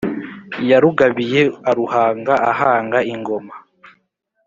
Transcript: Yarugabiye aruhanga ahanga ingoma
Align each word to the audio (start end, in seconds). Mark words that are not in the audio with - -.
Yarugabiye 0.69 1.41
aruhanga 1.71 2.33
ahanga 2.51 2.99
ingoma 3.13 3.53